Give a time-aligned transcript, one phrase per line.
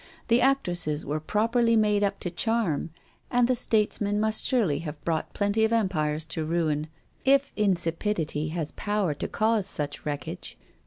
[0.29, 2.89] The actresses were properly made up to charm,
[3.29, 6.87] and the statesmen must surely have brought plenty of empires to ruin,
[7.23, 10.57] if insipidity has power to cause such wreckage.